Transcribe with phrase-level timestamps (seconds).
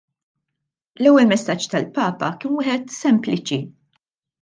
[1.01, 3.65] L-ewwel messaġġ tal-Papa kien wieħed sempliċi.